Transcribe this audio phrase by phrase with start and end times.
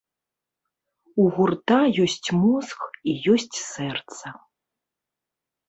[1.23, 2.79] У гурта ёсць мозг
[3.13, 4.27] і ёсць сэрца.